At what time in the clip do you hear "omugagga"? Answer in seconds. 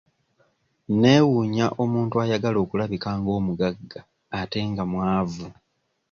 3.37-3.99